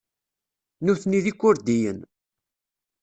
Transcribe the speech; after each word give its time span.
Nutni 0.83 1.19
d 1.23 1.25
Ikurdiyen. 1.31 1.99